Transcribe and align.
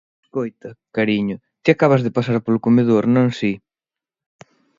_Escoita, 0.25 0.69
cariño, 0.97 1.35
ti 1.61 1.69
acabas 1.71 2.01
de 2.05 2.13
pasar 2.17 2.37
polo 2.45 2.63
comedor, 2.65 3.03
¿non 3.15 3.27
si? 3.39 3.51